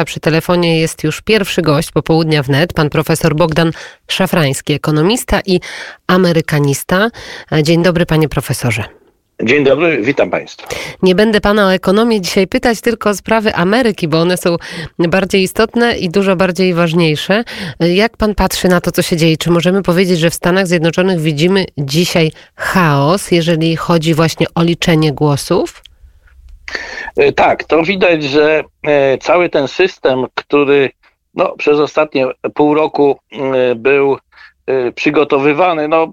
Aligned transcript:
A 0.00 0.04
przy 0.04 0.20
telefonie 0.20 0.80
jest 0.80 1.04
już 1.04 1.20
pierwszy 1.20 1.62
gość 1.62 1.92
popołudnia 1.92 2.42
wnet, 2.42 2.72
pan 2.72 2.90
profesor 2.90 3.36
Bogdan 3.36 3.72
Szafrański, 4.08 4.72
ekonomista 4.72 5.40
i 5.46 5.60
amerykanista. 6.06 7.10
Dzień 7.62 7.82
dobry, 7.82 8.06
panie 8.06 8.28
profesorze. 8.28 8.84
Dzień 9.42 9.64
dobry, 9.64 10.02
witam 10.02 10.30
Państwa. 10.30 10.68
Nie 11.02 11.14
będę 11.14 11.40
Pana 11.40 11.66
o 11.66 11.72
ekonomię 11.72 12.20
dzisiaj 12.20 12.46
pytać, 12.46 12.80
tylko 12.80 13.10
o 13.10 13.14
sprawy 13.14 13.54
Ameryki, 13.54 14.08
bo 14.08 14.20
one 14.20 14.36
są 14.36 14.56
bardziej 14.98 15.42
istotne 15.42 15.98
i 15.98 16.08
dużo 16.08 16.36
bardziej 16.36 16.74
ważniejsze. 16.74 17.44
Jak 17.80 18.16
Pan 18.16 18.34
patrzy 18.34 18.68
na 18.68 18.80
to, 18.80 18.92
co 18.92 19.02
się 19.02 19.16
dzieje? 19.16 19.36
Czy 19.36 19.50
możemy 19.50 19.82
powiedzieć, 19.82 20.18
że 20.18 20.30
w 20.30 20.34
Stanach 20.34 20.66
Zjednoczonych 20.66 21.20
widzimy 21.20 21.64
dzisiaj 21.78 22.32
chaos, 22.56 23.30
jeżeli 23.30 23.76
chodzi 23.76 24.14
właśnie 24.14 24.46
o 24.54 24.62
liczenie 24.62 25.12
głosów? 25.12 25.82
E, 27.16 27.32
tak, 27.32 27.64
to 27.64 27.82
widać, 27.82 28.22
że 28.22 28.64
e, 28.82 29.18
cały 29.18 29.48
ten 29.48 29.68
system, 29.68 30.26
który 30.34 30.90
no, 31.34 31.56
przez 31.56 31.78
ostatnie 31.78 32.26
pół 32.54 32.74
roku 32.74 33.18
e, 33.32 33.74
był 33.74 34.18
przygotowywany, 34.94 35.88
no, 35.88 36.12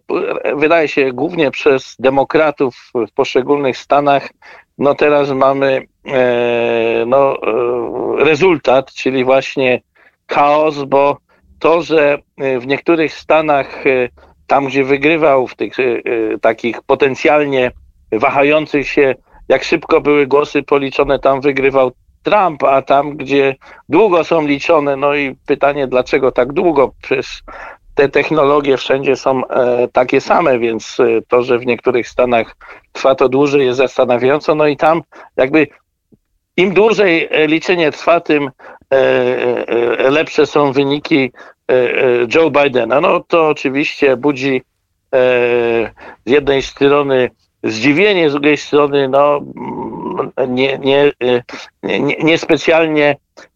wydaje 0.56 0.88
się 0.88 1.14
głównie 1.14 1.52
przez 1.52 1.96
demokratów 2.00 2.92
w 3.08 3.12
poszczególnych 3.12 3.78
stanach, 3.78 4.30
no 4.78 4.96
teraz 4.96 5.30
mamy 5.30 5.88
no, 7.06 7.38
rezultat, 8.18 8.94
czyli 8.94 9.24
właśnie 9.24 9.82
chaos, 10.28 10.84
bo 10.84 11.18
to, 11.60 11.82
że 11.82 12.18
w 12.38 12.68
niektórych 12.68 13.14
stanach, 13.14 13.84
tam 14.48 14.66
gdzie 14.66 14.84
wygrywał 14.84 15.48
w 15.48 15.56
tych 15.56 15.76
takich 16.42 16.82
potencjalnie 16.82 17.72
wahających 18.12 18.88
się 18.88 19.16
jak 19.50 19.64
szybko 19.64 20.02
były 20.02 20.28
głosy 20.28 20.64
policzone, 20.64 21.20
tam 21.20 21.42
wygrywał 21.42 21.92
Trump, 22.24 22.64
a 22.64 22.82
tam, 22.82 23.18
gdzie 23.18 23.56
długo 23.90 24.24
są 24.24 24.48
liczone, 24.48 24.96
no 24.96 25.16
i 25.16 25.36
pytanie, 25.46 25.88
dlaczego 25.88 26.32
tak 26.32 26.54
długo? 26.54 26.92
Przecież 27.02 27.44
te 27.96 28.10
technologie 28.10 28.78
wszędzie 28.78 29.16
są 29.16 29.48
e, 29.48 29.88
takie 29.88 30.22
same, 30.22 30.60
więc 30.60 31.00
e, 31.00 31.22
to, 31.28 31.44
że 31.44 31.60
w 31.60 31.66
niektórych 31.66 32.08
stanach 32.08 32.56
trwa 32.92 33.16
to 33.16 33.30
dłużej 33.30 33.66
jest 33.66 33.78
zastanawiające, 33.78 34.56
no 34.56 34.68
i 34.68 34.78
tam 34.78 35.02
jakby 35.38 35.68
im 36.58 36.74
dłużej 36.74 37.28
e, 37.32 37.48
liczenie 37.48 37.92
trwa, 37.92 38.20
tym 38.20 38.52
e, 38.94 38.98
e, 40.00 40.10
lepsze 40.10 40.46
są 40.46 40.72
wyniki 40.72 41.32
Joe 42.36 42.52
Bidena. 42.52 43.02
No 43.02 43.20
to 43.20 43.48
oczywiście 43.48 44.18
budzi 44.18 44.62
z 46.26 46.32
jednej 46.32 46.62
strony 46.62 47.30
zdziwienie, 47.64 48.30
z 48.30 48.34
drugiej 48.34 48.58
strony 48.58 49.10
no, 49.10 49.42
nie, 50.48 50.78
nie, 50.78 51.12
nie, 51.84 52.18
niespecjalnie 52.24 53.16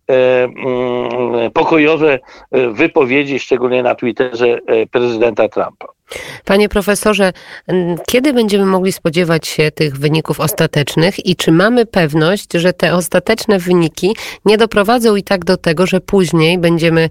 e, 0.09 0.43
mm, 0.43 1.51
pokojowe 1.53 2.19
wypowiedzi, 2.51 3.39
szczególnie 3.39 3.83
na 3.83 3.95
Twitterze 3.95 4.59
prezydenta 4.91 5.49
Trumpa. 5.49 5.87
Panie 6.45 6.69
profesorze, 6.69 7.33
kiedy 8.07 8.33
będziemy 8.33 8.65
mogli 8.65 8.91
spodziewać 8.91 9.47
się 9.47 9.71
tych 9.71 9.97
wyników 9.97 10.39
ostatecznych 10.39 11.25
i 11.25 11.35
czy 11.35 11.51
mamy 11.51 11.85
pewność, 11.85 12.53
że 12.53 12.73
te 12.73 12.95
ostateczne 12.95 13.59
wyniki 13.59 14.15
nie 14.45 14.57
doprowadzą 14.57 15.15
i 15.15 15.23
tak 15.23 15.45
do 15.45 15.57
tego, 15.57 15.87
że 15.87 16.01
później 16.01 16.57
będziemy 16.57 17.09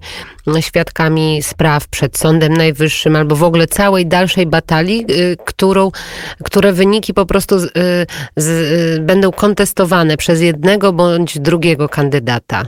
świadkami 0.59 1.43
spraw 1.43 1.87
przed 1.87 2.17
Sądem 2.17 2.53
Najwyższym 2.53 3.15
albo 3.15 3.35
w 3.35 3.43
ogóle 3.43 3.67
całej 3.67 4.07
dalszej 4.07 4.45
batalii, 4.45 5.05
y, 5.09 5.37
którą, 5.45 5.91
które 6.43 6.73
wyniki 6.73 7.13
po 7.13 7.25
prostu 7.25 7.59
z, 7.59 7.63
y, 7.63 7.69
z, 8.35 8.47
y, 8.47 9.01
będą 9.01 9.31
kontestowane 9.31 10.17
przez 10.17 10.41
jednego 10.41 10.93
bądź 10.93 11.39
drugiego 11.39 11.89
kandydata? 11.89 12.65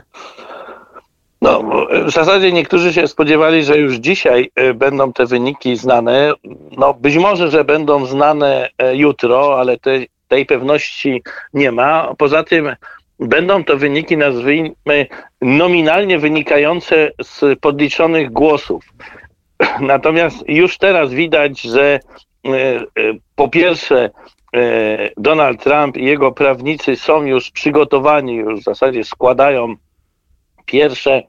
No, 1.43 1.63
w 2.05 2.11
zasadzie 2.11 2.51
niektórzy 2.51 2.93
się 2.93 3.07
spodziewali, 3.07 3.63
że 3.63 3.77
już 3.77 3.95
dzisiaj 3.95 4.51
e, 4.55 4.73
będą 4.73 5.13
te 5.13 5.25
wyniki 5.25 5.75
znane. 5.75 6.33
No, 6.77 6.93
być 6.93 7.17
może, 7.17 7.51
że 7.51 7.63
będą 7.63 8.05
znane 8.05 8.69
e, 8.77 8.95
jutro, 8.95 9.59
ale 9.59 9.77
tej, 9.77 10.09
tej 10.27 10.45
pewności 10.45 11.23
nie 11.53 11.71
ma. 11.71 12.13
Poza 12.17 12.43
tym 12.43 12.75
będą 13.19 13.63
to 13.63 13.77
wyniki, 13.77 14.17
nazwijmy, 14.17 15.07
nominalnie 15.41 16.19
wynikające 16.19 17.11
z 17.21 17.59
podliczonych 17.59 18.31
głosów. 18.31 18.83
Natomiast 19.79 20.49
już 20.49 20.77
teraz 20.77 21.13
widać, 21.13 21.61
że 21.61 21.99
e, 22.45 22.49
po 23.35 23.47
pierwsze 23.47 24.09
Donald 25.17 25.63
Trump 25.63 25.97
i 25.97 26.05
jego 26.05 26.31
prawnicy 26.31 26.95
są 26.95 27.25
już 27.25 27.51
przygotowani, 27.51 28.35
już 28.35 28.59
w 28.59 28.63
zasadzie 28.63 29.03
składają 29.03 29.75
pierwsze 30.65 31.23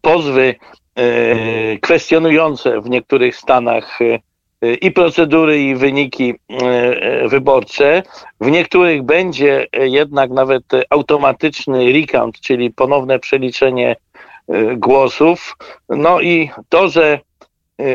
pozwy 0.00 0.54
e, 0.94 1.78
kwestionujące 1.78 2.80
w 2.80 2.90
niektórych 2.90 3.36
stanach 3.36 3.98
e, 4.02 4.74
i 4.74 4.90
procedury, 4.90 5.62
i 5.62 5.74
wyniki 5.74 6.34
e, 6.48 7.28
wyborcze. 7.28 8.02
W 8.40 8.50
niektórych 8.50 9.02
będzie 9.02 9.66
jednak 9.72 10.30
nawet 10.30 10.64
automatyczny 10.90 11.92
recount, 11.92 12.40
czyli 12.40 12.70
ponowne 12.70 13.18
przeliczenie 13.18 13.96
głosów. 14.76 15.56
No 15.88 16.20
i 16.20 16.50
to, 16.68 16.88
że 16.88 17.20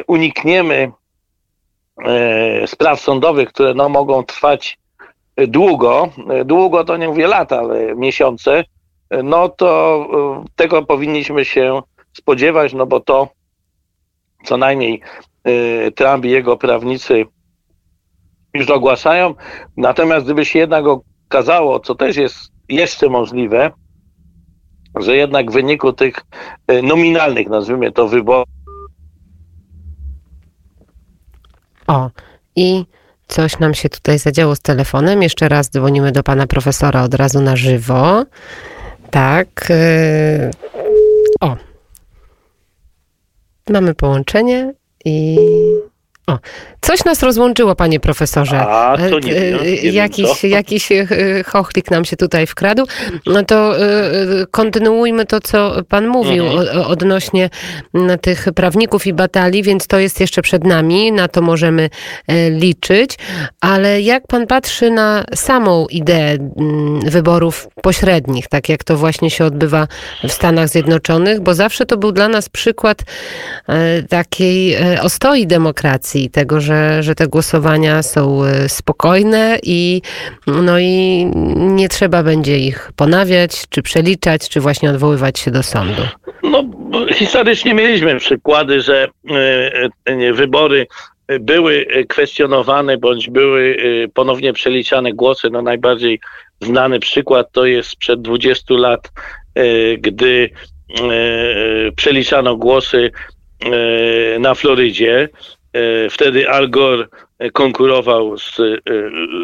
unikniemy 0.08 0.92
spraw 2.66 3.00
sądowych, 3.00 3.50
które 3.50 3.74
no, 3.74 3.90
mogą 3.90 4.24
trwać 4.24 4.78
długo, 5.38 6.10
długo 6.46 6.84
to 6.84 6.98
nie 6.98 7.08
mówię 7.08 7.28
lata, 7.28 7.60
ale 7.60 7.96
miesiące, 7.96 8.64
no 9.24 9.50
to 9.50 10.06
y, 10.46 10.50
tego 10.56 10.86
powinniśmy 10.86 11.46
się 11.46 11.82
spodziewać, 12.14 12.74
no 12.74 12.86
bo 12.86 13.00
to 13.00 13.30
co 14.44 14.58
najmniej 14.58 15.02
y, 15.48 15.92
Trump 15.96 16.26
i 16.26 16.30
jego 16.30 16.58
prawnicy 16.58 17.26
już 18.54 18.70
ogłaszają. 18.70 19.36
Natomiast 19.78 20.26
gdyby 20.26 20.46
się 20.46 20.60
jednak 20.60 20.86
okazało, 20.88 21.80
co 21.80 21.96
też 21.96 22.18
jest 22.18 22.52
jeszcze 22.70 23.10
możliwe, 23.10 23.72
że 25.00 25.16
jednak 25.16 25.52
w 25.52 25.54
wyniku 25.54 25.94
tych 25.94 26.16
y, 26.72 26.82
nominalnych, 26.82 27.48
nazwijmy 27.48 27.92
to, 27.92 28.08
wyborów. 28.08 28.50
O, 31.88 32.10
i 32.56 32.86
coś 33.28 33.60
nam 33.60 33.74
się 33.74 33.90
tutaj 33.90 34.20
zadziało 34.20 34.56
z 34.56 34.60
telefonem. 34.60 35.22
Jeszcze 35.22 35.50
raz 35.50 35.70
dzwonimy 35.70 36.12
do 36.12 36.24
pana 36.24 36.48
profesora 36.48 37.04
od 37.04 37.14
razu 37.14 37.42
na 37.42 37.56
żywo. 37.56 38.24
Tak. 39.12 39.72
Y, 39.72 40.52
o. 41.42 41.56
Mamy 43.70 43.94
połączenie 43.94 44.74
i 45.06 45.38
o, 46.30 46.40
coś 46.82 47.06
nas 47.06 47.24
rozłączyło, 47.24 47.76
panie 47.76 48.00
profesorze. 48.00 48.60
A, 48.60 48.98
to 49.10 49.20
nie, 49.20 49.34
wiem, 49.34 49.60
nie 49.64 49.92
jakiś, 49.92 50.42
wiem 50.44 50.52
jakiś 50.52 50.92
e, 50.92 51.08
chochlik 51.46 51.92
nam 51.92 52.06
się 52.06 52.18
tutaj 52.18 52.48
wkradł. 52.48 52.86
No 53.26 53.44
to 53.44 53.78
e, 53.78 53.82
kontynuujmy 54.52 55.26
to, 55.26 55.42
co 55.42 55.84
pan 55.90 56.08
mówił 56.08 56.46
mhm. 56.46 56.86
odnośnie 56.86 57.50
tych 58.22 58.48
prawników 58.56 59.08
i 59.08 59.14
batalii, 59.14 59.64
więc 59.64 59.88
to 59.88 60.00
jest 60.00 60.20
jeszcze 60.20 60.42
przed 60.42 60.64
nami, 60.64 61.12
na 61.12 61.28
to 61.28 61.42
możemy 61.42 61.90
e, 62.28 62.50
liczyć. 62.50 63.18
Ale 63.62 64.02
jak 64.02 64.28
pan 64.28 64.48
patrzy 64.48 64.92
na 64.92 65.24
samą 65.36 65.88
ideę 65.88 66.38
wyborów 67.06 67.68
pośrednich, 67.82 68.48
tak 68.48 68.70
jak 68.70 68.84
to 68.84 68.98
właśnie 68.98 69.30
się 69.30 69.46
odbywa 69.46 69.88
w 70.24 70.32
Stanach 70.32 70.70
Zjednoczonych, 70.70 71.40
bo 71.42 71.54
zawsze 71.54 71.86
to 71.86 71.98
był 71.98 72.12
dla 72.12 72.28
nas 72.28 72.50
przykład 72.50 73.04
takiej 74.10 74.78
ostoi 75.02 75.48
demokracji 75.48 76.19
i 76.24 76.30
tego, 76.30 76.62
że, 76.62 77.04
że 77.04 77.16
te 77.16 77.28
głosowania 77.28 78.04
są 78.04 78.44
e, 78.44 78.70
spokojne 78.70 79.60
i, 79.64 80.02
no 80.48 80.80
i 80.80 81.26
nie 81.56 81.90
trzeba 81.90 82.24
będzie 82.24 82.58
ich 82.58 82.92
ponawiać, 82.96 83.64
czy 83.70 83.82
przeliczać, 83.82 84.50
czy 84.50 84.60
właśnie 84.60 84.90
odwoływać 84.90 85.40
się 85.40 85.52
do 85.52 85.64
sądu. 85.64 86.02
No, 86.44 86.64
historycznie 87.14 87.74
mieliśmy 87.74 88.20
przykłady, 88.20 88.82
że 88.82 89.08
e, 89.30 89.90
e, 90.06 90.34
wybory 90.34 90.88
były 91.40 91.86
kwestionowane 92.10 92.98
bądź 92.98 93.30
były 93.30 93.78
ponownie 94.14 94.54
przeliczane 94.54 95.14
głosy. 95.14 95.50
No 95.50 95.62
najbardziej 95.62 96.20
znany 96.62 97.00
przykład 97.00 97.52
to 97.52 97.66
jest 97.66 97.90
sprzed 97.90 98.22
20 98.22 98.74
lat, 98.74 99.12
gdy 99.98 100.50
przeliczano 101.96 102.56
głosy 102.56 103.12
na 104.40 104.56
Florydzie. 104.56 105.30
E, 105.74 106.10
wtedy 106.10 106.50
Al 106.50 106.70
Gore 106.70 107.08
konkurował 107.54 108.38
z, 108.38 108.60
e, 108.60 108.80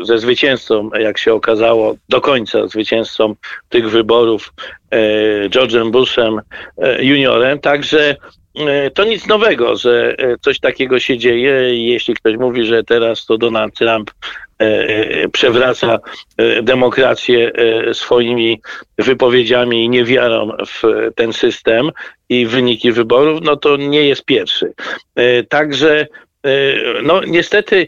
ze 0.02 0.18
zwycięzcą, 0.18 0.90
jak 1.00 1.18
się 1.18 1.34
okazało, 1.34 1.96
do 2.10 2.22
końca 2.22 2.68
zwycięzcą 2.68 3.36
tych 3.70 3.90
wyborów, 3.90 4.54
e, 4.92 5.50
George'em 5.50 5.92
Bushem 5.92 6.42
juniorem. 7.00 7.60
Także 7.60 8.16
to 8.94 9.04
nic 9.04 9.28
nowego, 9.28 9.76
że 9.76 10.16
coś 10.42 10.60
takiego 10.60 11.00
się 11.00 11.18
dzieje. 11.18 11.86
Jeśli 11.86 12.14
ktoś 12.14 12.38
mówi, 12.38 12.66
że 12.66 12.84
teraz 12.84 13.26
to 13.26 13.38
Donald 13.38 13.76
Trump 13.76 14.12
przewraca 15.32 16.00
demokrację 16.62 17.52
swoimi 17.94 18.62
wypowiedziami 18.98 19.84
i 19.84 19.90
niewiarą 19.90 20.52
w 20.68 20.82
ten 21.16 21.34
system 21.34 21.92
i 22.30 22.46
wyniki 22.46 22.92
wyborów, 22.92 23.40
no 23.44 23.56
to 23.56 23.78
nie 23.78 24.08
jest 24.08 24.26
pierwszy. 24.26 24.74
Także 25.50 26.08
no 27.04 27.22
niestety 27.28 27.88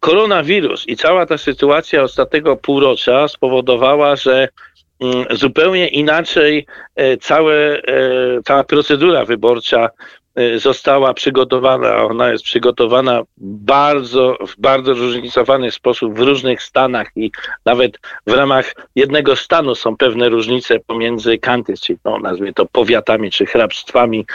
koronawirus 0.00 0.88
i 0.88 0.96
cała 0.96 1.26
ta 1.26 1.38
sytuacja 1.38 2.02
ostatniego 2.02 2.56
półrocza 2.56 3.28
spowodowała, 3.28 4.16
że 4.16 4.48
zupełnie 5.30 5.88
inaczej 5.88 6.66
e, 6.96 7.16
całe, 7.16 7.82
e, 7.82 8.42
cała 8.44 8.64
procedura 8.64 9.24
wyborcza 9.24 9.90
e, 10.34 10.58
została 10.58 11.14
przygotowana. 11.14 11.96
Ona 12.04 12.32
jest 12.32 12.44
przygotowana 12.44 13.22
bardzo, 13.36 14.36
w 14.48 14.60
bardzo 14.60 14.94
zróżnicowany 14.94 15.70
sposób 15.70 16.18
w 16.18 16.20
różnych 16.20 16.62
stanach 16.62 17.08
i 17.16 17.30
nawet 17.64 17.98
w 18.26 18.32
ramach 18.32 18.74
jednego 18.96 19.36
stanu 19.36 19.74
są 19.74 19.96
pewne 19.96 20.28
różnice 20.28 20.78
pomiędzy 20.86 21.38
counties, 21.38 21.80
czyli 21.80 21.98
no, 22.04 22.18
nazwijmy 22.18 22.54
to 22.54 22.66
powiatami 22.66 23.30
czy 23.30 23.46
hrabstwami 23.46 24.26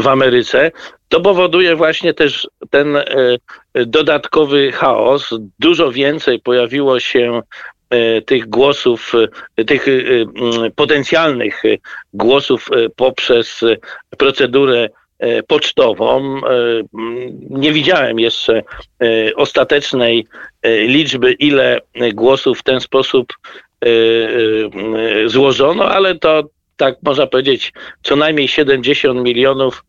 w 0.00 0.08
Ameryce. 0.08 0.70
To 1.08 1.20
powoduje 1.20 1.76
właśnie 1.76 2.14
też 2.14 2.48
ten 2.70 2.96
dodatkowy 3.74 4.72
chaos. 4.72 5.30
Dużo 5.58 5.92
więcej 5.92 6.40
pojawiło 6.40 7.00
się 7.00 7.42
e, 7.42 7.42
tych 8.26 8.48
głosów, 8.48 9.12
e, 9.56 9.64
tych 9.64 9.88
e, 9.88 9.92
potencjalnych 10.76 11.62
głosów 12.14 12.68
poprzez 12.96 13.60
procedurę 14.18 14.88
pocztową. 15.46 16.40
Nie 17.50 17.72
widziałem 17.72 18.18
jeszcze 18.18 18.62
ostatecznej 19.36 20.26
liczby, 20.64 21.32
ile 21.32 21.80
głosów 22.14 22.58
w 22.58 22.62
ten 22.62 22.80
sposób 22.80 23.32
złożono, 25.26 25.88
ale 25.90 26.18
to 26.18 26.44
tak 26.76 26.96
można 27.02 27.26
powiedzieć 27.26 27.72
co 28.02 28.16
najmniej 28.16 28.48
70 28.48 29.20
milionów 29.22 29.84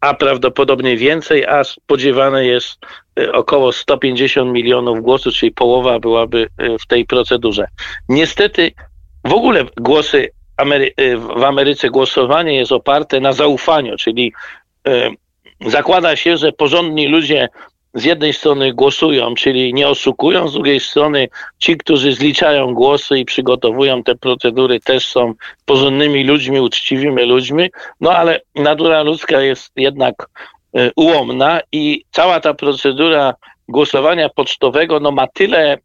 a 0.00 0.14
prawdopodobnie 0.14 0.96
więcej, 0.96 1.46
a 1.46 1.64
spodziewane 1.64 2.46
jest 2.46 2.78
y, 3.18 3.32
około 3.32 3.72
150 3.72 4.52
milionów 4.52 5.02
głosów, 5.02 5.34
czyli 5.34 5.52
połowa 5.52 5.98
byłaby 5.98 6.48
y, 6.62 6.78
w 6.78 6.86
tej 6.86 7.04
procedurze. 7.04 7.68
Niestety 8.08 8.72
w 9.24 9.32
ogóle 9.32 9.64
głosy 9.76 10.30
Amery 10.56 10.94
w 11.38 11.42
Ameryce 11.44 11.90
głosowanie 11.90 12.56
jest 12.56 12.72
oparte 12.72 13.20
na 13.20 13.32
zaufaniu, 13.32 13.96
czyli 13.96 14.32
zakłada 15.66 16.16
się, 16.16 16.36
że 16.36 16.52
porządni 16.52 17.08
ludzie 17.08 17.48
z 17.94 18.04
jednej 18.04 18.32
strony 18.32 18.72
głosują, 18.72 19.34
czyli 19.34 19.74
nie 19.74 19.88
oszukują, 19.88 20.48
z 20.48 20.52
drugiej 20.52 20.80
strony 20.80 21.28
ci, 21.58 21.76
którzy 21.76 22.12
zliczają 22.12 22.74
głosy 22.74 23.18
i 23.18 23.24
przygotowują 23.24 24.02
te 24.02 24.14
procedury, 24.14 24.80
też 24.80 25.06
są 25.06 25.34
porządnymi 25.64 26.24
ludźmi, 26.24 26.60
uczciwymi 26.60 27.22
ludźmi, 27.22 27.70
no 28.00 28.10
ale 28.10 28.40
natura 28.54 29.02
ludzka 29.02 29.40
jest 29.40 29.72
jednak 29.76 30.28
e, 30.74 30.90
ułomna 30.96 31.60
i 31.72 32.04
cała 32.10 32.40
ta 32.40 32.54
procedura 32.54 33.34
głosowania 33.68 34.28
pocztowego 34.28 35.00
no, 35.00 35.10
ma 35.10 35.26
tyle 35.26 35.72
mm, 35.72 35.78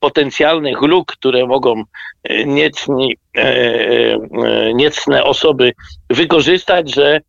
potencjalnych 0.00 0.82
luk, 0.82 1.12
które 1.12 1.46
mogą 1.46 1.82
e, 2.24 2.44
niecni, 2.44 3.16
e, 3.36 4.18
niecne 4.74 5.24
osoby 5.24 5.72
wykorzystać, 6.10 6.94
że 6.94 7.20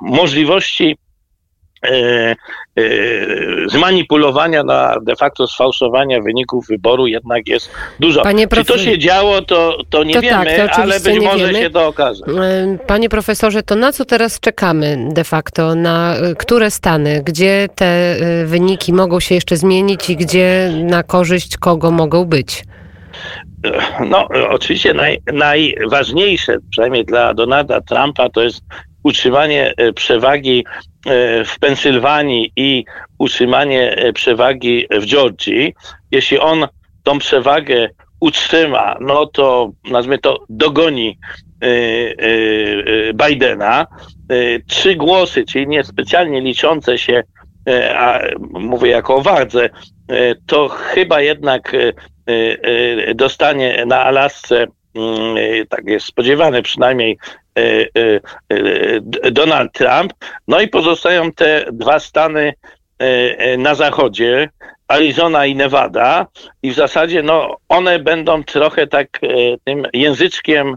możliwości 0.00 0.86
E, 0.86 0.88
e, 0.88 1.11
zmanipulowania 3.66 4.62
na 4.64 4.96
de 5.02 5.16
facto 5.16 5.46
sfałszowania 5.46 6.20
wyników 6.20 6.66
wyboru 6.66 7.06
jednak 7.06 7.48
jest 7.48 7.70
dużo. 8.00 8.22
Panie 8.22 8.48
Czy 8.48 8.64
to 8.64 8.78
się 8.78 8.98
działo, 8.98 9.42
to, 9.42 9.78
to 9.90 10.04
nie 10.04 10.14
to 10.14 10.20
tak, 10.20 10.30
wiemy, 10.30 10.56
tak, 10.56 10.78
ale 10.78 11.00
być 11.00 11.20
może 11.20 11.46
wiemy. 11.46 11.60
się 11.60 11.70
to 11.70 11.86
okaże. 11.86 12.24
E, 12.24 12.78
panie 12.86 13.08
profesorze, 13.08 13.62
to 13.62 13.76
na 13.76 13.92
co 13.92 14.04
teraz 14.04 14.40
czekamy 14.40 15.08
de 15.10 15.24
facto? 15.24 15.74
Na 15.74 16.14
które 16.38 16.70
stany? 16.70 17.22
Gdzie 17.24 17.68
te 17.74 18.16
wyniki 18.44 18.92
mogą 18.92 19.20
się 19.20 19.34
jeszcze 19.34 19.56
zmienić 19.56 20.10
i 20.10 20.16
gdzie 20.16 20.70
na 20.84 21.02
korzyść 21.02 21.56
kogo 21.56 21.90
mogą 21.90 22.24
być? 22.24 22.64
No, 24.06 24.28
oczywiście 24.50 24.94
naj, 24.94 25.22
najważniejsze, 25.32 26.56
przynajmniej 26.70 27.04
dla 27.04 27.34
Donalda 27.34 27.80
Trumpa, 27.80 28.28
to 28.28 28.42
jest 28.42 28.62
utrzymanie 29.02 29.74
przewagi 29.94 30.64
E, 31.06 31.44
w 31.44 31.58
Pensylwanii 31.58 32.52
i 32.56 32.84
utrzymanie 33.18 33.96
e, 33.96 34.12
przewagi 34.12 34.86
w 34.90 35.06
Georgii, 35.06 35.74
jeśli 36.10 36.38
on 36.38 36.66
tą 37.02 37.18
przewagę 37.18 37.88
utrzyma, 38.20 38.96
no 39.00 39.26
to 39.26 39.70
nazwijmy 39.90 40.18
to 40.18 40.44
dogoni 40.48 41.18
e, 41.62 41.68
Bidena. 43.14 43.86
Trzy 44.68 44.94
głosy, 44.94 45.44
czyli 45.44 45.68
niespecjalnie 45.68 46.40
liczące 46.40 46.98
się, 46.98 47.22
a 47.94 48.20
mówię 48.50 48.90
jako 48.90 49.16
o 49.16 49.22
wardze, 49.22 49.70
to 50.46 50.68
chyba 50.68 51.20
jednak 51.20 51.76
dostanie 53.14 53.84
na 53.86 54.04
Alasce, 54.04 54.66
tak 55.68 55.84
jest 55.86 56.06
spodziewane 56.06 56.62
przynajmniej, 56.62 57.18
e, 57.58 57.62
e, 58.48 59.30
Donald 59.30 59.72
Trump. 59.72 60.12
No 60.48 60.60
i 60.60 60.68
pozostają 60.68 61.32
te 61.32 61.64
dwa 61.72 61.98
stany 61.98 62.54
na 63.58 63.74
zachodzie, 63.74 64.48
Arizona 64.88 65.46
i 65.46 65.54
Nevada 65.54 66.26
i 66.62 66.70
w 66.70 66.74
zasadzie 66.74 67.22
no, 67.22 67.56
one 67.68 67.98
będą 67.98 68.44
trochę 68.44 68.86
tak 68.86 69.08
tym 69.64 69.86
języczkiem 69.92 70.76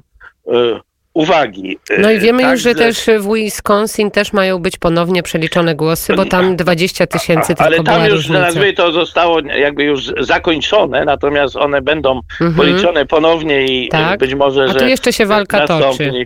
uwagi. 1.15 1.77
No 1.99 2.11
i 2.11 2.19
wiemy 2.19 2.43
tak, 2.43 2.51
już, 2.51 2.61
że 2.61 2.75
też 2.75 3.05
w 3.19 3.33
Wisconsin 3.33 4.11
też 4.11 4.33
mają 4.33 4.59
być 4.59 4.77
ponownie 4.77 5.23
przeliczone 5.23 5.75
głosy, 5.75 6.13
bo 6.13 6.25
tam 6.25 6.55
20 6.55 7.07
tysięcy 7.07 7.47
tylko 7.47 7.63
Ale 7.63 7.83
tam 7.83 8.05
już 8.05 8.29
nazwy 8.29 8.73
to 8.73 8.91
zostało 8.91 9.39
jakby 9.39 9.83
już 9.83 10.13
zakończone, 10.19 11.05
natomiast 11.05 11.55
one 11.55 11.81
będą 11.81 12.21
mhm. 12.41 12.53
policzone 12.53 13.05
ponownie 13.05 13.65
i 13.65 13.89
tak. 13.89 14.19
być 14.19 14.35
może, 14.35 14.67
A 14.69 14.73
tu 14.73 14.87
jeszcze 14.87 15.13
się 15.13 15.25
walka 15.25 15.67
toczy. 15.67 16.25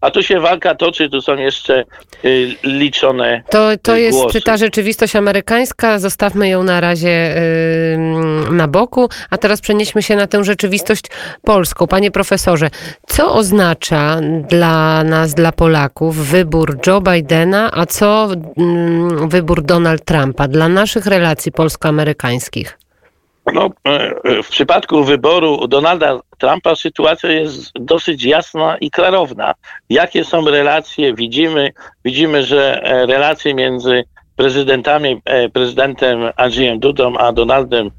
A 0.00 0.10
tu 0.10 0.22
się 0.22 0.40
walka 0.40 0.74
toczy, 0.74 1.10
tu 1.10 1.20
są 1.20 1.36
jeszcze 1.36 1.84
y, 2.24 2.54
liczone. 2.62 3.42
To, 3.50 3.68
to 3.82 3.96
y, 3.96 4.00
jest 4.00 4.44
ta 4.44 4.56
rzeczywistość 4.56 5.16
amerykańska, 5.16 5.98
zostawmy 5.98 6.48
ją 6.48 6.62
na 6.62 6.80
razie 6.80 7.36
y, 7.36 7.98
na 8.50 8.68
boku, 8.68 9.08
a 9.30 9.38
teraz 9.38 9.60
przenieśmy 9.60 10.02
się 10.02 10.16
na 10.16 10.26
tę 10.26 10.44
rzeczywistość 10.44 11.04
polską. 11.42 11.86
Panie 11.86 12.10
profesorze, 12.10 12.70
co 13.06 13.34
oznacza 13.34 14.20
dla 14.48 15.04
nas, 15.04 15.34
dla 15.34 15.52
Polaków, 15.52 16.16
wybór 16.16 16.78
Joe 16.86 17.00
Bidena, 17.00 17.70
a 17.74 17.86
co 17.86 18.28
y, 18.32 19.28
wybór 19.28 19.62
Donald 19.62 20.04
Trumpa 20.04 20.48
dla 20.48 20.68
naszych 20.68 21.06
relacji 21.06 21.52
polsko-amerykańskich? 21.52 22.78
No, 23.52 23.70
e, 23.86 24.14
e, 24.24 24.42
w 24.42 24.48
przypadku 24.48 25.04
wyboru 25.04 25.68
Donalda 25.68 26.20
Trumpa 26.38 26.76
sytuacja 26.76 27.30
jest 27.30 27.72
dosyć 27.74 28.24
jasna 28.24 28.78
i 28.78 28.90
klarowna. 28.90 29.54
Jakie 29.90 30.24
są 30.24 30.50
relacje? 30.50 31.14
Widzimy, 31.14 31.72
widzimy 32.04 32.42
że 32.42 32.82
e, 32.82 33.06
relacje 33.06 33.54
między 33.54 34.04
prezydentami, 34.36 35.22
prezydentem 35.52 36.18
Andrzejem 36.36 36.78
Dudą 36.78 37.16
a 37.16 37.32
Donaldem 37.32 37.90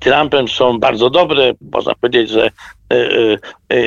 Trumpem 0.00 0.48
są 0.48 0.78
bardzo 0.78 1.10
dobre. 1.10 1.52
Można 1.72 1.94
powiedzieć, 1.94 2.30
że 2.30 2.50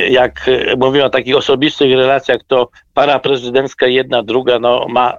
jak 0.10 0.50
mówimy 0.78 1.06
o 1.06 1.10
takich 1.10 1.38
osobistych 1.38 1.92
relacjach, 1.92 2.38
to 2.48 2.70
para 2.94 3.20
prezydencka 3.20 3.88
jedna, 3.88 4.24
druga 4.24 4.60
no, 4.60 4.86
ma, 4.90 5.18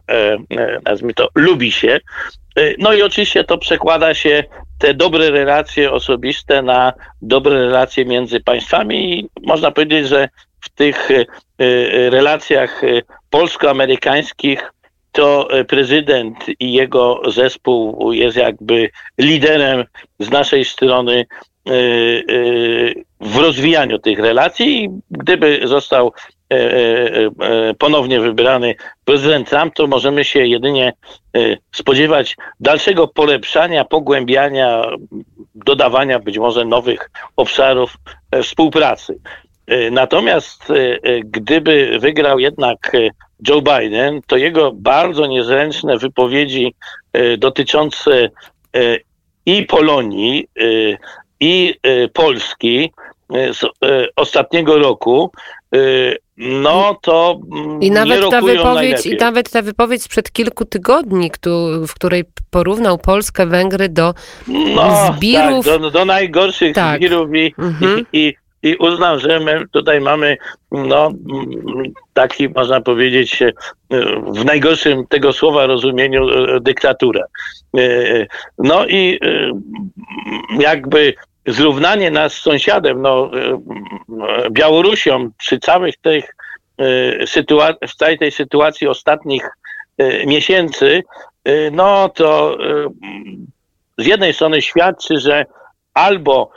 nazwijmy 0.84 1.14
to, 1.14 1.28
lubi 1.34 1.72
się. 1.72 2.00
No 2.78 2.92
i 2.92 3.02
oczywiście 3.02 3.44
to 3.44 3.58
przekłada 3.58 4.14
się 4.14 4.44
te 4.78 4.94
dobre 4.94 5.30
relacje 5.30 5.92
osobiste 5.92 6.62
na 6.62 6.92
dobre 7.22 7.60
relacje 7.60 8.04
między 8.04 8.40
państwami 8.40 9.18
i 9.18 9.28
można 9.42 9.70
powiedzieć, 9.70 10.08
że 10.08 10.28
w 10.60 10.68
tych 10.68 11.10
e, 11.10 11.14
e, 11.58 12.10
relacjach 12.10 12.82
polsko-amerykańskich 13.30 14.72
to 15.12 15.48
prezydent 15.68 16.36
i 16.60 16.72
jego 16.72 17.22
zespół 17.26 18.12
jest 18.12 18.36
jakby 18.36 18.90
liderem 19.18 19.84
z 20.18 20.30
naszej 20.30 20.64
strony 20.64 21.26
w 23.20 23.36
rozwijaniu 23.36 23.98
tych 23.98 24.18
relacji. 24.18 24.84
I 24.84 24.90
gdyby 25.10 25.60
został 25.64 26.12
ponownie 27.78 28.20
wybrany 28.20 28.74
prezydent 29.04 29.48
Trump, 29.50 29.74
to 29.74 29.86
możemy 29.86 30.24
się 30.24 30.46
jedynie 30.46 30.92
spodziewać 31.72 32.36
dalszego 32.60 33.08
polepszania, 33.08 33.84
pogłębiania, 33.84 34.90
dodawania 35.54 36.18
być 36.18 36.38
może 36.38 36.64
nowych 36.64 37.10
obszarów 37.36 37.96
współpracy. 38.42 39.18
Natomiast 39.90 40.72
gdyby 41.24 41.98
wygrał 41.98 42.38
jednak 42.38 42.92
Joe 43.48 43.62
Biden, 43.62 44.20
to 44.26 44.36
jego 44.36 44.72
bardzo 44.74 45.26
niezręczne 45.26 45.98
wypowiedzi 45.98 46.74
dotyczące 47.38 48.30
i 49.46 49.62
Polonii, 49.62 50.48
i 51.40 51.74
Polski 52.12 52.92
z 53.30 53.60
ostatniego 54.16 54.78
roku, 54.78 55.30
no 56.36 56.96
to 57.02 57.40
I 57.80 57.90
nawet 57.90 58.30
ta 58.30 58.40
wypowiedź, 58.40 59.06
I 59.06 59.16
nawet 59.16 59.50
ta 59.50 59.62
wypowiedź 59.62 60.02
sprzed 60.02 60.32
kilku 60.32 60.64
tygodni, 60.64 61.30
w 61.88 61.94
której 61.94 62.24
porównał 62.50 62.98
Polskę, 62.98 63.46
Węgry 63.46 63.88
do 63.88 64.14
no, 64.48 65.12
zbirów. 65.16 65.66
Tak, 65.66 65.80
do, 65.80 65.90
do 65.90 66.04
najgorszych 66.04 66.74
tak. 66.74 66.96
zbirów 66.96 67.34
i, 67.34 67.54
mhm. 67.58 68.06
i, 68.12 68.34
i, 68.62 68.70
i 68.70 68.76
uznał, 68.76 69.18
że 69.18 69.40
my 69.40 69.64
tutaj 69.72 70.00
mamy 70.00 70.36
no, 70.72 71.10
taki, 72.14 72.48
można 72.48 72.80
powiedzieć, 72.80 73.42
w 74.34 74.44
najgorszym 74.44 75.06
tego 75.06 75.32
słowa 75.32 75.66
rozumieniu 75.66 76.28
e, 76.28 76.60
dyktaturę. 76.60 77.20
E, 77.78 78.26
no 78.58 78.86
i 78.86 79.18
e, 79.22 79.50
jakby 80.60 81.14
zrównanie 81.46 82.10
nas 82.10 82.34
z 82.34 82.40
sąsiadem, 82.40 83.02
no, 83.02 83.30
Białorusią 84.50 85.30
przy 85.38 85.58
całych 85.58 85.96
tych 85.96 86.36
sytuacji, 87.26 87.88
w 87.88 87.94
całej 87.94 88.18
tej 88.18 88.32
sytuacji 88.32 88.88
ostatnich 88.88 89.48
miesięcy, 90.26 91.02
no 91.72 92.08
to 92.08 92.58
z 93.98 94.06
jednej 94.06 94.34
strony 94.34 94.62
świadczy, 94.62 95.20
że 95.20 95.46
albo 95.94 96.50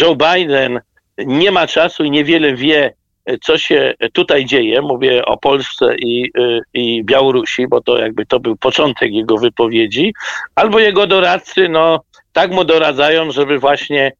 Joe 0.00 0.16
Biden 0.16 0.80
nie 1.18 1.50
ma 1.50 1.66
czasu 1.66 2.04
i 2.04 2.10
niewiele 2.10 2.54
wie, 2.54 2.94
co 3.42 3.58
się 3.58 3.94
tutaj 4.12 4.44
dzieje. 4.44 4.82
Mówię 4.82 5.24
o 5.24 5.36
Polsce 5.36 5.96
i, 5.96 6.30
i 6.74 7.04
Białorusi, 7.04 7.68
bo 7.68 7.80
to 7.80 7.98
jakby 7.98 8.26
to 8.26 8.40
był 8.40 8.56
początek 8.56 9.12
jego 9.12 9.38
wypowiedzi, 9.38 10.14
albo 10.54 10.78
jego 10.78 11.06
doradcy, 11.06 11.68
no 11.68 12.00
tak 12.34 12.50
mu 12.50 12.64
doradzają, 12.64 13.30
żeby 13.30 13.58
właśnie 13.58 14.12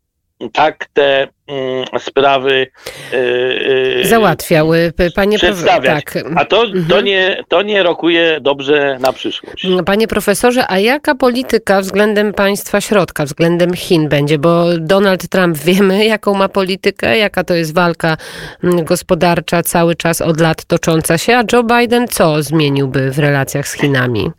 tak 0.52 0.87
te 0.92 1.28
mm, 1.47 1.85
sprawy 1.99 2.66
yy, 3.12 4.04
załatwiały. 4.04 4.92
Panie 5.14 5.38
przedstawiać. 5.38 6.04
Tak. 6.04 6.25
A 6.37 6.44
to, 6.44 6.56
to, 6.66 6.73
mhm. 6.73 7.04
nie, 7.04 7.44
to 7.49 7.62
nie 7.62 7.83
rokuje 7.83 8.38
dobrze 8.40 8.99
na 9.00 9.12
przyszłość. 9.12 9.66
Panie 9.87 10.09
profesorze, 10.09 10.64
a 10.68 10.78
jaka 10.78 11.14
polityka 11.14 11.80
względem 11.80 12.33
państwa 12.33 12.80
środka, 12.80 13.25
względem 13.25 13.75
Chin 13.75 14.09
będzie? 14.09 14.38
Bo 14.38 14.64
Donald 14.78 15.28
Trump 15.28 15.59
wiemy, 15.64 16.04
jaką 16.04 16.35
ma 16.35 16.49
politykę, 16.49 17.18
jaka 17.18 17.44
to 17.44 17.54
jest 17.54 17.75
walka 17.75 18.16
mm, 18.64 18.85
gospodarcza 18.85 19.62
cały 19.62 19.94
czas 19.94 20.21
od 20.21 20.40
lat 20.40 20.64
tocząca 20.64 21.18
się, 21.18 21.37
a 21.37 21.44
Joe 21.52 21.62
Biden 21.62 22.09
co 22.09 22.42
zmieniłby 22.42 23.11
w 23.11 23.18
relacjach 23.18 23.68
z 23.68 23.73
Chinami? 23.73 24.30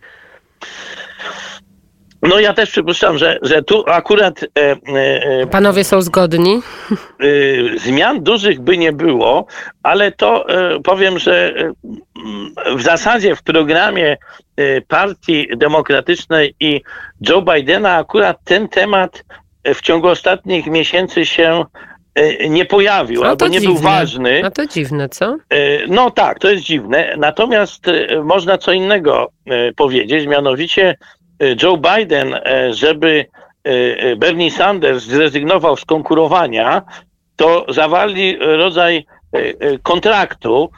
No 2.28 2.40
ja 2.40 2.54
też 2.54 2.70
przypuszczam, 2.70 3.18
że, 3.18 3.40
że 3.42 3.64
tu 3.64 3.84
akurat... 3.88 4.44
E, 4.44 4.48
e, 4.62 4.76
e 5.42 5.48
Panowie 5.48 5.84
są 5.84 6.02
zgodni? 6.02 6.62
E, 6.92 7.80
zmian 7.80 8.24
dużych 8.24 8.62
by 8.62 8.78
nie 8.78 8.92
było, 8.92 9.46
ale 9.84 10.12
to 10.12 10.50
e, 10.50 10.80
powiem, 10.80 11.20
że 11.20 11.54
e, 11.58 12.76
w 12.76 12.82
zasadzie 12.82 13.36
w 13.36 13.44
programie 13.44 14.18
Partii 14.88 15.48
Demokratycznej 15.58 16.56
i 16.60 16.82
Joe 17.30 17.42
Bidena 17.42 17.96
akurat 17.96 18.38
ten 18.44 18.68
temat 18.68 19.24
w 19.76 19.82
ciągu 19.82 20.08
ostatnich 20.08 20.68
miesięcy 20.68 21.26
się 21.26 21.66
nie 22.50 22.66
pojawił, 22.66 23.22
no 23.22 23.30
albo 23.30 23.48
nie 23.48 23.60
dziwne. 23.60 23.74
był 23.74 23.84
ważny. 23.84 24.40
No 24.44 24.52
to 24.52 24.68
dziwne, 24.68 25.10
co? 25.10 25.38
No 25.88 26.12
tak, 26.12 26.40
to 26.40 26.50
jest 26.50 26.64
dziwne. 26.64 27.16
Natomiast 27.18 27.86
można 28.24 28.58
co 28.58 28.72
innego 28.72 29.32
powiedzieć, 29.76 30.28
mianowicie 30.28 30.96
Joe 31.40 31.78
Biden, 31.78 32.34
e, 32.34 32.74
żeby 32.74 33.26
e, 33.64 34.16
Bernie 34.16 34.52
Sanders 34.52 35.04
zrezygnował 35.04 35.78
z 35.78 35.86
konkurowania, 35.86 36.82
to 37.36 37.66
zawarli 37.70 38.38
rodzaj 38.40 39.06
kontraktu, 39.84 40.70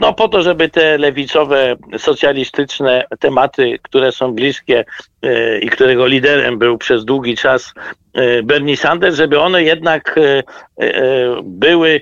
no 0.00 0.12
po 0.12 0.28
to, 0.28 0.42
żeby 0.42 0.68
te 0.68 0.98
lewicowe, 0.98 1.76
socjalistyczne 1.98 3.04
tematy, 3.20 3.78
które 3.82 4.12
są 4.12 4.32
bliskie 4.32 4.84
i 5.62 5.68
którego 5.68 6.06
liderem 6.06 6.58
był 6.58 6.78
przez 6.78 7.04
długi 7.04 7.36
czas 7.36 7.74
Bernie 8.42 8.76
Sanders, 8.76 9.16
żeby 9.16 9.40
one 9.40 9.62
jednak 9.62 10.20
były 11.42 12.00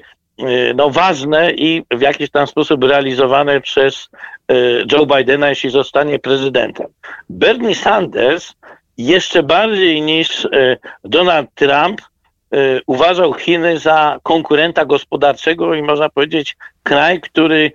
no, 0.74 0.90
ważne 0.90 1.52
i 1.52 1.82
w 1.90 2.00
jakiś 2.00 2.30
tam 2.30 2.46
sposób 2.46 2.84
realizowane 2.84 3.60
przez 3.60 4.08
E, 4.48 4.54
Joe 4.92 5.06
Bidena, 5.06 5.48
jeśli 5.48 5.70
zostanie 5.70 6.18
prezydentem. 6.18 6.86
Bernie 7.30 7.74
Sanders 7.74 8.54
jeszcze 8.98 9.42
bardziej 9.42 10.02
niż 10.02 10.44
e, 10.44 10.76
Donald 11.04 11.50
Trump 11.54 12.00
uważał 12.86 13.34
Chiny 13.34 13.78
za 13.78 14.18
konkurenta 14.22 14.84
gospodarczego 14.84 15.74
i 15.74 15.82
można 15.82 16.08
powiedzieć 16.08 16.56
kraj, 16.82 17.20
który 17.20 17.72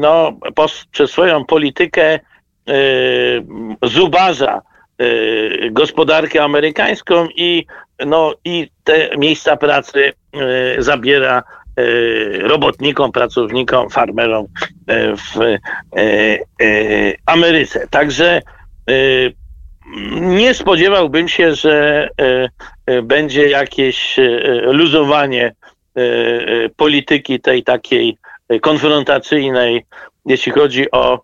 no, 0.00 0.32
przez 0.90 1.10
swoją 1.10 1.44
politykę 1.44 2.20
zubaża 3.82 4.62
gospodarkę 5.70 6.42
amerykańską 6.42 7.28
i, 7.36 7.66
no, 8.06 8.34
i 8.44 8.70
te 8.84 9.10
miejsca 9.18 9.56
pracy 9.56 10.12
zabiera 10.78 11.42
robotnikom, 12.40 13.12
pracownikom, 13.12 13.90
farmerom 13.90 14.46
e, 14.86 15.16
w 15.16 15.40
e, 15.40 15.58
Ameryce. 17.26 17.88
Także 17.90 18.42
nie 20.20 20.54
spodziewałbym 20.54 21.28
się, 21.28 21.54
że 21.54 22.08
będzie 23.02 23.48
jakieś 23.48 24.16
luzowanie 24.62 25.54
polityki 26.76 27.40
tej 27.40 27.62
takiej 27.62 28.16
konfrontacyjnej, 28.60 29.84
jeśli 30.26 30.52
chodzi 30.52 30.90
o, 30.90 31.20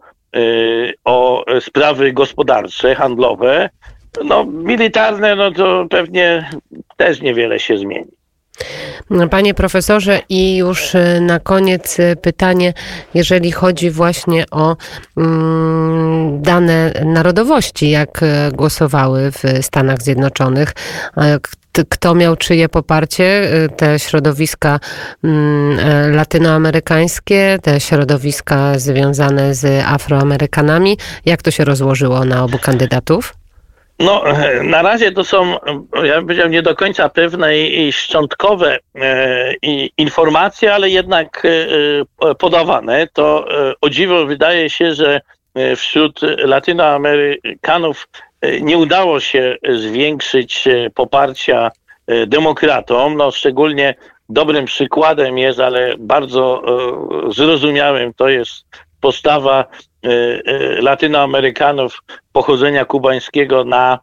o 1.04 1.44
sprawy 1.60 2.12
gospodarcze, 2.12 2.94
handlowe. 2.94 3.70
No, 4.24 4.44
militarne, 4.44 5.36
no 5.36 5.50
to 5.50 5.86
pewnie 5.90 6.50
też 6.96 7.20
niewiele 7.20 7.60
się 7.60 7.78
zmieni. 7.78 8.21
Panie 9.30 9.54
profesorze, 9.54 10.20
i 10.28 10.56
już 10.56 10.94
e, 10.94 11.20
na 11.20 11.40
koniec 11.40 12.00
e, 12.00 12.16
pytanie, 12.16 12.74
jeżeli 13.14 13.52
chodzi 13.52 13.90
właśnie 13.90 14.44
o 14.50 14.76
mm, 15.16 16.42
dane 16.42 16.92
narodowości, 17.04 17.90
jak 17.90 18.22
e, 18.22 18.50
głosowały 18.52 19.30
w 19.32 19.42
Stanach 19.64 20.02
Zjednoczonych. 20.02 20.72
Kto 21.88 22.14
miał 22.14 22.36
czyje 22.36 22.68
poparcie? 22.68 23.50
Te 23.76 23.98
środowiska 23.98 24.80
mm, 25.24 26.14
latynoamerykańskie, 26.14 27.58
te 27.62 27.80
środowiska 27.80 28.78
związane 28.78 29.54
z 29.54 29.84
Afroamerykanami. 29.86 30.98
Jak 31.24 31.42
to 31.42 31.50
się 31.50 31.64
rozłożyło 31.64 32.24
na 32.24 32.44
obu 32.44 32.58
kandydatów? 32.58 33.41
No, 33.98 34.24
na 34.62 34.82
razie 34.82 35.12
to 35.12 35.24
są, 35.24 35.56
ja 36.04 36.16
bym 36.16 36.22
powiedział, 36.22 36.48
nie 36.48 36.62
do 36.62 36.76
końca 36.76 37.08
pewne 37.08 37.58
i 37.58 37.92
szczątkowe 37.92 38.78
e, 38.94 39.54
informacje, 39.98 40.74
ale 40.74 40.90
jednak 40.90 41.42
e, 41.44 41.48
e, 42.30 42.34
podawane. 42.34 43.08
To 43.12 43.46
o 43.80 43.90
dziwo 43.90 44.26
wydaje 44.26 44.70
się, 44.70 44.94
że 44.94 45.20
wśród 45.76 46.20
Latynoamerykanów 46.38 48.08
nie 48.60 48.78
udało 48.78 49.20
się 49.20 49.56
zwiększyć 49.68 50.68
poparcia 50.94 51.70
demokratom. 52.26 53.16
No, 53.16 53.30
szczególnie 53.30 53.94
dobrym 54.28 54.64
przykładem 54.64 55.38
jest, 55.38 55.60
ale 55.60 55.94
bardzo 55.98 56.62
zrozumiałym, 57.28 58.14
to 58.14 58.28
jest 58.28 58.64
postawa 59.02 59.64
E, 60.04 60.42
e, 60.46 60.80
Latynoamerykanów 60.80 62.02
pochodzenia 62.32 62.84
kubańskiego 62.84 63.64
na, 63.64 63.98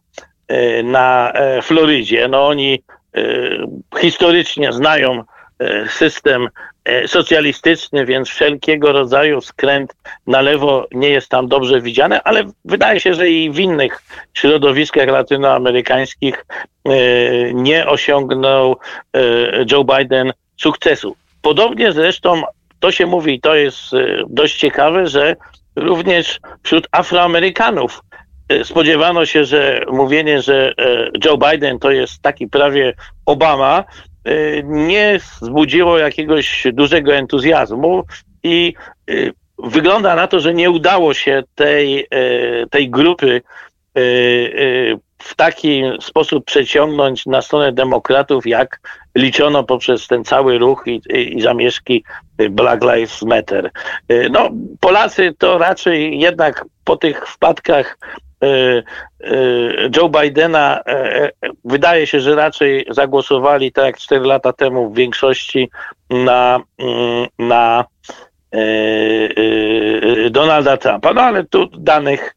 e, 0.47 0.83
na 0.83 1.33
Florydzie. 1.61 2.27
No 2.27 2.47
oni 2.47 2.83
historycznie 3.99 4.73
znają 4.73 5.23
system 5.87 6.49
socjalistyczny, 7.07 8.05
więc 8.05 8.29
wszelkiego 8.29 8.91
rodzaju 8.91 9.41
skręt 9.41 9.95
na 10.27 10.41
lewo 10.41 10.87
nie 10.91 11.09
jest 11.09 11.29
tam 11.29 11.47
dobrze 11.47 11.81
widziany, 11.81 12.23
ale 12.23 12.43
wydaje 12.65 12.99
się, 12.99 13.13
że 13.13 13.29
i 13.29 13.51
w 13.51 13.59
innych 13.59 14.01
środowiskach 14.33 15.07
latynoamerykańskich 15.07 16.45
nie 17.53 17.87
osiągnął 17.87 18.77
Joe 19.71 19.83
Biden 19.83 20.33
sukcesu. 20.57 21.15
Podobnie 21.41 21.91
zresztą 21.91 22.41
to 22.79 22.91
się 22.91 23.05
mówi, 23.05 23.33
i 23.33 23.41
to 23.41 23.55
jest 23.55 23.91
dość 24.29 24.57
ciekawe, 24.57 25.07
że 25.07 25.36
również 25.75 26.39
wśród 26.63 26.88
Afroamerykanów 26.91 28.01
e, 28.50 28.63
spodziewano 28.63 29.25
się, 29.25 29.45
że 29.45 29.81
mówienie, 29.91 30.41
że 30.41 30.74
e, 30.77 31.09
Joe 31.25 31.38
Biden 31.38 31.79
to 31.79 31.91
jest 31.91 32.21
taki 32.21 32.48
prawie 32.48 32.93
Obama, 33.25 33.83
e, 34.25 34.33
nie 34.63 35.19
wzbudziło 35.41 35.98
jakiegoś 35.98 36.67
dużego 36.74 37.15
entuzjazmu. 37.15 38.03
i 38.43 38.74
wygląda 39.57 40.15
na 40.15 40.27
to, 40.27 40.39
że 40.39 40.53
nie 40.53 40.71
udało 40.71 41.13
się 41.13 41.43
tej, 41.55 42.07
tej 42.71 42.89
grupy 42.89 43.41
w 45.19 45.35
taki 45.35 45.83
sposób 46.01 46.45
przeciągnąć 46.45 47.25
na 47.25 47.41
stronę 47.41 47.71
demokratów, 47.71 48.47
jak 48.47 48.79
liczono 49.15 49.63
poprzez 49.63 50.07
ten 50.07 50.23
cały 50.23 50.57
ruch 50.57 50.83
i, 50.85 51.01
i 51.09 51.41
zamieszki 51.41 52.03
Black 52.49 52.83
Lives 52.83 53.21
Matter. 53.21 53.71
No, 54.31 54.49
Polacy 54.79 55.35
to 55.38 55.57
raczej 55.57 56.19
jednak 56.19 56.65
po 56.83 56.97
tych 56.97 57.27
wpadkach 57.27 57.97
e, 58.43 58.47
e, 58.47 58.83
Joe 59.95 60.09
Bidena 60.09 60.81
e, 60.88 61.31
wydaje 61.65 62.07
się, 62.07 62.19
że 62.19 62.35
raczej 62.35 62.85
zagłosowali 62.89 63.71
tak 63.71 63.85
jak 63.85 63.97
4 63.97 64.25
lata 64.25 64.53
temu 64.53 64.89
w 64.89 64.95
większości 64.95 65.69
na, 66.09 66.59
mm, 66.77 67.27
na 67.39 67.85
Donalda 70.31 70.77
Trumpa. 70.77 71.13
No 71.13 71.21
ale 71.21 71.43
tu 71.43 71.67
danych 71.67 72.35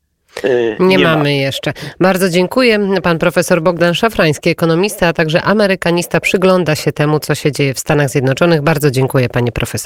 nie, 0.80 0.86
nie 0.86 0.98
mamy 0.98 1.22
ma. 1.22 1.30
jeszcze. 1.30 1.72
Bardzo 2.00 2.28
dziękuję. 2.28 2.78
Pan 3.02 3.18
profesor 3.18 3.62
Bogdan 3.62 3.94
Szafrański, 3.94 4.50
ekonomista, 4.50 5.06
a 5.06 5.12
także 5.12 5.42
amerykanista, 5.42 6.20
przygląda 6.20 6.74
się 6.74 6.92
temu, 6.92 7.20
co 7.20 7.34
się 7.34 7.52
dzieje 7.52 7.74
w 7.74 7.78
Stanach 7.78 8.08
Zjednoczonych. 8.08 8.62
Bardzo 8.62 8.90
dziękuję, 8.90 9.28
panie 9.28 9.52
profesorze. 9.52 9.82